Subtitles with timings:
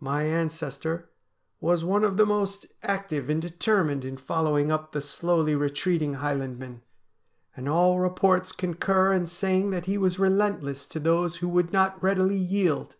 [0.00, 1.10] My ancestor
[1.60, 4.72] was one of the most active THE PIPER OF CULLODEN 63 and determined in following
[4.72, 6.82] up the slowly retreating Highland men,
[7.56, 12.02] and all reports concur in saying that he was relentless to those who would not
[12.02, 12.96] readily yield.